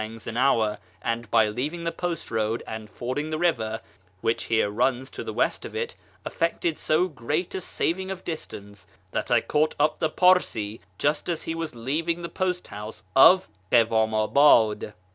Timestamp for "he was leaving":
11.43-12.23